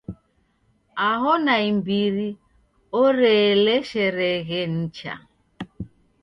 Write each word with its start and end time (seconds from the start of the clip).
Aho 1.09 1.31
naimbiri 1.45 2.27
oreeleshereghe 3.03 4.59
nicha. 4.73 5.13